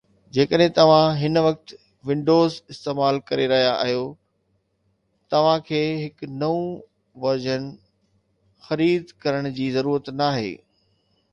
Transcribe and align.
جيڪڏهن 0.35 0.71
توهان 0.77 1.17
هن 1.23 1.39
وقت 1.47 1.73
ونڊوز 2.11 2.53
استعمال 2.75 3.19
ڪري 3.31 3.45
رهيا 3.51 3.75
آهيو، 3.81 3.99
توهان 5.35 5.61
کي 5.67 5.81
هي 5.99 6.31
نئون 6.45 6.63
ورزن 7.25 7.69
خريد 8.71 9.13
ڪرڻ 9.27 9.51
جي 9.61 9.69
ضرورت 9.77 10.11
ناهي 10.23 10.51